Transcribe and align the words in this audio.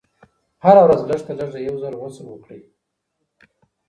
هره 0.63 0.81
ورځ 0.85 0.99
لږ 1.09 1.19
تر 1.27 1.35
لږه 1.39 1.59
یو 1.67 1.75
ځل 1.83 1.93
غسل 2.01 2.25
وکړئ. 2.29 2.61